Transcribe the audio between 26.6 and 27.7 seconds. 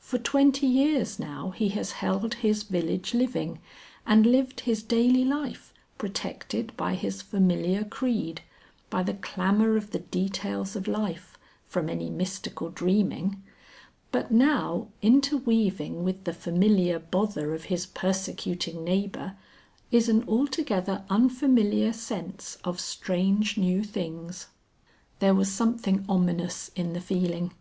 in the feeling.